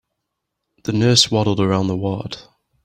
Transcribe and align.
The 0.85 0.93
nurse 0.93 1.29
waddled 1.29 1.59
around 1.59 1.85
the 1.85 1.95
ward. 1.95 2.37